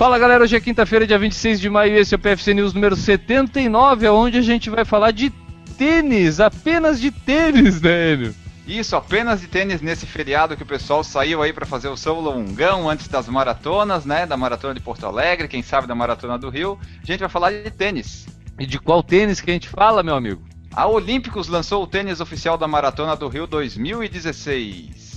Fala 0.00 0.18
galera, 0.18 0.42
hoje 0.42 0.56
é 0.56 0.60
quinta-feira, 0.60 1.06
dia 1.06 1.18
26 1.18 1.60
de 1.60 1.68
maio, 1.68 1.94
esse 1.94 2.14
é 2.14 2.16
o 2.16 2.18
PFC 2.18 2.54
News 2.54 2.72
número 2.72 2.96
79, 2.96 4.08
onde 4.08 4.38
a 4.38 4.40
gente 4.40 4.70
vai 4.70 4.82
falar 4.82 5.10
de 5.10 5.28
tênis, 5.76 6.40
apenas 6.40 6.98
de 6.98 7.10
tênis, 7.10 7.82
né, 7.82 8.14
Enio? 8.14 8.34
Isso, 8.66 8.96
apenas 8.96 9.42
de 9.42 9.46
tênis 9.46 9.82
nesse 9.82 10.06
feriado 10.06 10.56
que 10.56 10.62
o 10.62 10.66
pessoal 10.66 11.04
saiu 11.04 11.42
aí 11.42 11.52
para 11.52 11.66
fazer 11.66 11.88
o 11.88 11.98
seu 11.98 12.18
longão 12.18 12.88
antes 12.88 13.08
das 13.08 13.28
maratonas, 13.28 14.06
né? 14.06 14.24
Da 14.24 14.38
maratona 14.38 14.72
de 14.72 14.80
Porto 14.80 15.04
Alegre, 15.04 15.48
quem 15.48 15.62
sabe 15.62 15.86
da 15.86 15.94
maratona 15.94 16.38
do 16.38 16.48
Rio. 16.48 16.78
A 17.02 17.04
gente 17.04 17.20
vai 17.20 17.28
falar 17.28 17.50
de 17.50 17.70
tênis. 17.70 18.26
E 18.58 18.64
de 18.64 18.78
qual 18.78 19.02
tênis 19.02 19.38
que 19.38 19.50
a 19.50 19.52
gente 19.52 19.68
fala, 19.68 20.02
meu 20.02 20.14
amigo? 20.14 20.42
A 20.74 20.86
Olímpicos 20.86 21.46
lançou 21.46 21.82
o 21.82 21.86
tênis 21.86 22.22
oficial 22.22 22.56
da 22.56 22.66
maratona 22.66 23.14
do 23.14 23.28
Rio 23.28 23.46
2016. 23.46 25.09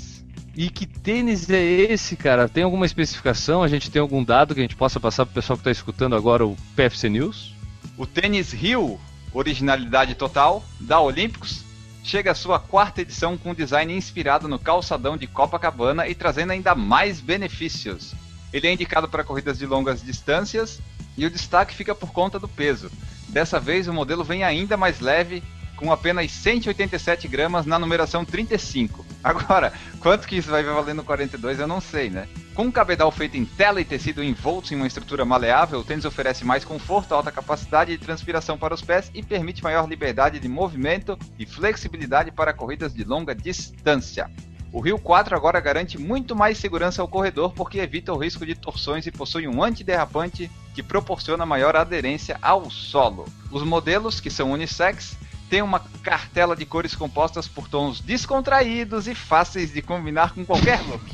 E 0.56 0.70
que 0.70 0.86
tênis 0.86 1.50
é 1.50 1.64
esse, 1.64 2.16
cara? 2.16 2.48
Tem 2.48 2.64
alguma 2.64 2.86
especificação? 2.86 3.64
A 3.64 3.68
gente 3.68 3.90
tem 3.90 4.00
algum 4.00 4.24
dado 4.24 4.54
que 4.54 4.60
a 4.60 4.64
gente 4.64 4.76
possa 4.76 5.00
passar 5.00 5.26
pro 5.26 5.34
pessoal 5.34 5.58
que 5.58 5.62
está 5.62 5.72
escutando 5.72 6.16
agora 6.16 6.46
o 6.46 6.56
PFC 6.76 7.10
News? 7.10 7.56
O 7.98 8.06
tênis 8.06 8.52
Rio, 8.52 9.00
originalidade 9.34 10.14
total, 10.14 10.64
da 10.80 11.00
Olímpicos, 11.00 11.64
chega 12.04 12.32
à 12.32 12.36
sua 12.36 12.60
quarta 12.60 13.02
edição 13.02 13.36
com 13.36 13.56
design 13.56 13.96
inspirado 13.96 14.48
no 14.48 14.60
calçadão 14.60 15.18
de 15.18 15.26
Copacabana 15.26 16.08
e 16.08 16.14
trazendo 16.14 16.52
ainda 16.52 16.76
mais 16.76 17.20
benefícios. 17.20 18.14
Ele 18.52 18.68
é 18.68 18.74
indicado 18.74 19.10
para 19.10 19.24
corridas 19.24 19.58
de 19.58 19.66
longas 19.66 20.04
distâncias 20.04 20.80
e 21.18 21.26
o 21.26 21.32
destaque 21.32 21.74
fica 21.74 21.96
por 21.96 22.12
conta 22.12 22.38
do 22.38 22.48
peso. 22.48 22.92
Dessa 23.30 23.60
vez 23.60 23.88
o 23.88 23.94
modelo 23.94 24.24
vem 24.24 24.44
ainda 24.44 24.78
mais 24.78 25.00
leve 25.00 25.42
com 25.76 25.92
apenas 25.92 26.32
187 26.32 27.28
gramas 27.28 27.66
na 27.66 27.80
numeração 27.80 28.24
35. 28.24 29.06
Agora, 29.24 29.74
quanto 30.00 30.28
que 30.28 30.38
isso 30.38 30.50
vai 30.50 30.64
valer 30.64 30.94
no 30.94 31.04
42 31.04 31.60
eu 31.60 31.68
não 31.68 31.80
sei, 31.80 32.10
né? 32.10 32.28
Com 32.54 32.66
um 32.66 32.72
cabedal 32.72 33.10
feito 33.12 33.38
em 33.38 33.46
tela 33.46 33.82
e 33.82 33.86
tecido 33.86 34.24
envolto 34.24 34.74
em 34.74 34.78
uma 34.78 34.88
estrutura 34.88 35.26
maleável, 35.26 35.80
o 35.80 35.84
tênis 35.84 36.06
oferece 36.06 36.46
mais 36.46 36.64
conforto, 36.64 37.14
alta 37.14 37.32
capacidade 37.32 37.92
de 37.92 38.04
transpiração 38.04 38.58
para 38.58 38.74
os 38.74 38.82
pés 38.82 39.10
e 39.14 39.24
permite 39.24 39.64
maior 39.64 39.88
liberdade 39.88 40.40
de 40.40 40.48
movimento 40.48 41.18
e 41.40 41.46
flexibilidade 41.46 42.32
para 42.32 42.54
corridas 42.54 42.94
de 42.94 43.04
longa 43.04 43.34
distância. 43.34 44.30
O 44.74 44.82
Rio 44.82 44.98
4 44.98 45.36
agora 45.36 45.60
garante 45.60 46.00
muito 46.00 46.36
mais 46.36 46.58
segurança 46.58 47.00
ao 47.00 47.08
corredor 47.08 47.54
porque 47.54 47.78
evita 47.78 48.12
o 48.12 48.18
risco 48.18 48.44
de 48.44 48.56
torções 48.56 49.06
e 49.06 49.12
possui 49.12 49.48
um 49.48 49.64
antiderrapante 49.64 50.50
que 50.74 50.82
proporciona 50.82 51.46
maior 51.46 51.76
aderência 51.76 52.40
ao 52.42 52.72
solo. 52.72 53.26
Os 53.52 53.62
modelos, 53.62 54.20
que 54.20 54.32
são 54.32 54.52
unissex, 54.52 55.16
tem 55.54 55.62
uma 55.62 55.80
cartela 56.02 56.56
de 56.56 56.66
cores 56.66 56.96
compostas 56.96 57.48
por 57.48 57.68
tons 57.68 58.02
descontraídos 58.02 59.08
e 59.08 59.14
fáceis 59.14 59.72
de 59.72 59.84
combinar 59.84 60.34
com 60.34 60.44
qualquer 60.44 60.82
look. 60.82 61.06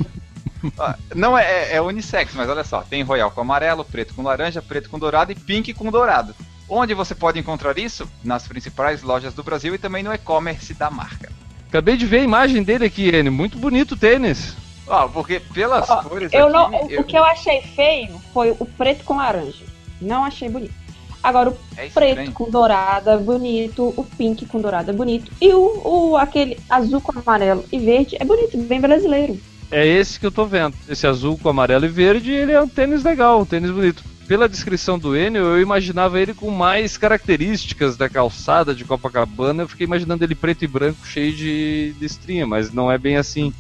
Não 1.14 1.38
é, 1.38 1.44
é, 1.44 1.76
é, 1.76 1.82
unissex, 1.82 2.34
mas 2.36 2.48
olha 2.48 2.64
só, 2.64 2.82
tem 2.82 3.04
royal 3.04 3.32
com 3.32 3.42
amarelo, 3.42 3.84
preto 3.84 4.14
com 4.14 4.24
laranja, 4.24 4.62
preto 4.62 4.90
com 4.90 4.98
dourado 4.98 5.34
e 5.34 5.36
pink 5.36 5.74
com 5.74 5.92
dourado. 5.92 6.34
Onde 6.70 6.94
você 6.94 7.14
pode 7.14 7.38
encontrar 7.38 7.78
isso? 7.78 8.10
Nas 8.24 8.48
principais 8.48 9.02
lojas 9.02 9.34
do 9.34 9.44
Brasil 9.44 9.76
e 9.76 9.78
também 9.78 10.04
no 10.04 10.14
e-commerce 10.14 10.74
da 10.74 10.90
marca. 10.90 11.30
Acabei 11.68 11.98
de 11.98 12.06
ver 12.06 12.20
a 12.20 12.24
imagem 12.24 12.64
dele 12.64 12.86
aqui, 12.86 13.10
N. 13.10 13.30
Muito 13.30 13.58
bonito 13.58 13.92
o 13.92 13.98
tênis. 13.98 14.56
Ah, 14.88 15.06
porque 15.10 15.42
pelas 15.42 15.86
cores 16.06 16.32
eu 16.32 16.46
aqui, 16.46 16.54
não, 16.54 16.90
eu... 16.90 17.02
O 17.02 17.04
que 17.04 17.18
eu 17.18 17.26
achei 17.26 17.62
feio 17.62 18.18
foi 18.34 18.56
o 18.58 18.66
preto 18.66 19.04
com 19.04 19.18
laranja. 19.18 19.66
Não 20.00 20.24
achei 20.24 20.48
bonito. 20.48 20.74
Agora, 21.22 21.50
o 21.50 21.58
é 21.78 21.90
preto 21.90 22.32
com 22.32 22.50
dourado 22.50 23.10
é 23.10 23.18
bonito, 23.18 23.94
o 23.96 24.04
pink 24.04 24.46
com 24.46 24.62
dourado 24.62 24.92
é 24.92 24.94
bonito, 24.94 25.32
e 25.42 25.54
o, 25.54 25.82
o 25.86 26.18
aquele 26.18 26.58
azul 26.70 27.02
com 27.02 27.18
amarelo 27.20 27.66
e 27.72 27.78
verde 27.78 28.16
é 28.20 28.26
bonito, 28.26 28.58
bem 28.58 28.80
brasileiro. 28.80 29.40
É 29.72 29.86
esse 29.86 30.20
que 30.20 30.26
eu 30.26 30.32
tô 30.32 30.46
vendo. 30.46 30.76
Esse 30.88 31.06
azul 31.06 31.38
com 31.38 31.50
amarelo 31.50 31.86
e 31.86 31.90
verde, 31.90 32.32
ele 32.32 32.52
é 32.52 32.62
um 32.62 32.68
tênis 32.68 33.04
legal, 33.04 33.42
um 33.42 33.46
tênis 33.46 33.70
bonito. 33.70 34.04
Pela 34.28 34.50
descrição 34.50 34.98
do 34.98 35.18
Enio, 35.18 35.44
eu 35.44 35.62
imaginava 35.62 36.20
ele 36.20 36.34
com 36.34 36.52
mais 36.52 36.98
características 36.98 37.98
da 37.98 38.08
calçada 38.08 38.76
de 38.76 38.86
Copacabana. 38.86 39.64
Eu 39.64 39.68
fiquei 39.68 39.86
imaginando 39.86 40.24
ele 40.24 40.36
preto 40.36 40.64
e 40.64 40.68
branco, 40.68 41.06
cheio 41.06 41.34
de, 41.36 41.94
de 42.00 42.06
estrinha, 42.06 42.46
mas 42.46 42.72
não 42.72 42.92
é 42.92 42.98
bem 42.98 43.18
assim. 43.18 43.52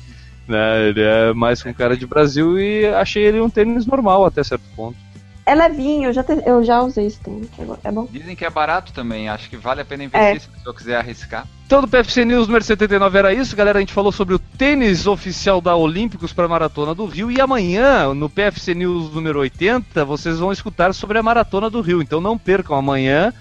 Né? 0.47 0.89
Ele 0.89 1.01
é 1.01 1.33
mais 1.33 1.61
com 1.61 1.73
cara 1.73 1.97
de 1.97 2.05
Brasil 2.05 2.59
e 2.59 2.85
achei 2.85 3.23
ele 3.23 3.39
um 3.39 3.49
tênis 3.49 3.85
normal 3.85 4.25
até 4.25 4.43
certo 4.43 4.63
ponto. 4.75 4.97
É 5.49 5.55
levinho, 5.55 6.09
eu 6.09 6.13
já, 6.13 6.23
te, 6.23 6.43
eu 6.45 6.63
já 6.63 6.79
usei 6.79 7.07
esse 7.07 7.19
tênis. 7.19 7.49
É 7.83 7.91
bom. 7.91 8.07
Dizem 8.11 8.35
que 8.35 8.45
é 8.45 8.49
barato 8.51 8.93
também, 8.93 9.29
acho 9.29 9.49
que 9.49 9.57
vale 9.57 9.81
a 9.81 9.85
pena 9.85 10.03
investir 10.03 10.35
é. 10.35 10.39
se 10.39 10.47
a 10.47 10.55
pessoa 10.55 10.75
quiser 10.75 10.97
arriscar. 10.97 11.47
Então, 11.65 11.81
do 11.81 11.87
PFC 11.87 12.23
News 12.23 12.45
número 12.45 12.63
79 12.63 13.17
era 13.17 13.33
isso, 13.33 13.55
galera. 13.55 13.79
A 13.79 13.81
gente 13.81 13.91
falou 13.91 14.11
sobre 14.11 14.35
o 14.35 14.39
tênis 14.39 15.07
oficial 15.07 15.59
da 15.59 15.75
Olímpicos 15.75 16.31
para 16.31 16.45
a 16.45 16.47
Maratona 16.47 16.93
do 16.93 17.07
Rio. 17.07 17.31
E 17.31 17.41
amanhã, 17.41 18.13
no 18.13 18.29
PFC 18.29 18.75
News 18.75 19.11
número 19.11 19.39
80, 19.39 20.05
vocês 20.05 20.37
vão 20.37 20.51
escutar 20.51 20.93
sobre 20.93 21.17
a 21.17 21.23
Maratona 21.23 21.67
do 21.67 21.81
Rio. 21.81 21.99
Então 21.99 22.21
não 22.21 22.37
percam 22.37 22.77
amanhã. 22.77 23.33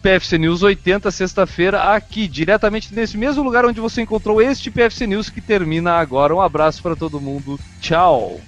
PFC 0.00 0.38
News 0.38 0.62
80, 0.62 1.10
sexta-feira, 1.10 1.92
aqui, 1.92 2.28
diretamente 2.28 2.94
nesse 2.94 3.18
mesmo 3.18 3.42
lugar 3.42 3.64
onde 3.64 3.80
você 3.80 4.00
encontrou 4.02 4.40
este 4.40 4.70
PFC 4.70 5.08
News 5.08 5.28
que 5.28 5.40
termina 5.40 5.94
agora. 5.94 6.32
Um 6.32 6.40
abraço 6.40 6.80
para 6.80 6.94
todo 6.94 7.20
mundo. 7.20 7.58
Tchau. 7.80 8.40